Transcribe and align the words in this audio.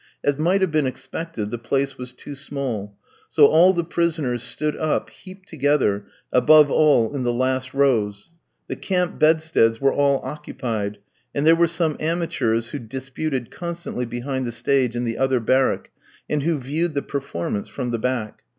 As 0.23 0.35
might 0.35 0.61
have 0.61 0.71
been 0.71 0.87
expected, 0.87 1.51
the 1.51 1.59
place 1.59 1.95
was 1.95 2.11
too 2.11 2.33
small; 2.33 2.97
so 3.29 3.45
all 3.45 3.71
the 3.71 3.83
prisoners 3.83 4.41
stood 4.41 4.75
up, 4.75 5.11
heaped 5.11 5.47
together 5.47 6.07
above 6.33 6.71
all 6.71 7.13
in 7.15 7.21
the 7.21 7.31
last 7.31 7.75
rows. 7.75 8.31
The 8.67 8.75
camp 8.77 9.19
bedsteads 9.19 9.79
were 9.79 9.93
all 9.93 10.19
occupied; 10.25 10.97
and 11.35 11.45
there 11.45 11.55
were 11.55 11.67
some 11.67 11.97
amateurs 11.99 12.69
who 12.69 12.79
disputed 12.79 13.51
constantly 13.51 14.07
behind 14.07 14.47
the 14.47 14.51
stage 14.51 14.95
in 14.95 15.03
the 15.05 15.19
other 15.19 15.39
barrack, 15.39 15.91
and 16.27 16.41
who 16.41 16.57
viewed 16.57 16.95
the 16.95 17.03
performance 17.03 17.67
from 17.69 17.91
the 17.91 17.99
back. 17.99 18.41